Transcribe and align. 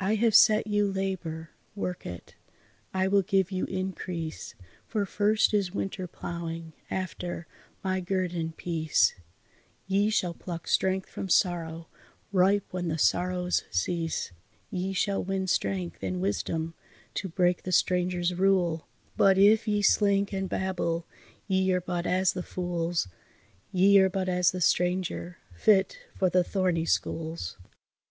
I 0.00 0.14
have 0.14 0.34
set 0.34 0.66
you 0.66 0.90
labour, 0.90 1.50
work 1.74 2.06
it; 2.06 2.36
I 2.94 3.06
will 3.06 3.20
give 3.20 3.50
you 3.52 3.66
increase, 3.66 4.54
For 4.86 5.04
first 5.04 5.52
is 5.52 5.74
winter 5.74 6.06
ploughing, 6.06 6.72
after, 6.90 7.46
my 7.82 8.00
guerdon, 8.00 8.52
peace; 8.56 9.14
Ye 9.86 10.08
shall 10.08 10.32
pluck 10.32 10.68
strength 10.68 11.10
from 11.10 11.28
sorrow, 11.28 11.88
ripe 12.32 12.64
when 12.70 12.88
the 12.88 12.96
sorrows 12.96 13.64
cease; 13.70 14.32
Ye 14.70 14.94
shall 14.94 15.22
win 15.22 15.46
strength 15.46 16.02
and 16.02 16.18
wisdom 16.18 16.72
to 17.16 17.28
break 17.28 17.64
the 17.64 17.70
stranger's 17.70 18.32
rule, 18.34 18.86
But 19.18 19.36
if 19.36 19.68
ye 19.68 19.82
slink 19.82 20.32
and 20.32 20.48
babble 20.48 21.06
ye 21.46 21.70
are 21.74 21.82
but 21.82 22.06
as 22.06 22.32
the 22.32 22.42
fools, 22.42 23.06
Ye 23.70 23.98
are 24.00 24.08
but 24.08 24.30
as 24.30 24.50
the 24.52 24.62
stranger, 24.62 25.36
fit 25.54 25.98
for 26.14 26.30
the 26.30 26.42
thorny 26.42 26.86
schools." 26.86 27.58